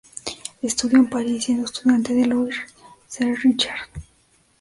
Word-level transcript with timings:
Estudió 0.63 0.97
en 0.97 1.11
París 1.11 1.43
siendo 1.43 1.65
estudiante 1.65 2.15
de 2.15 2.25
Louis 2.25 2.55
C. 3.05 3.35
Richard. 3.35 3.87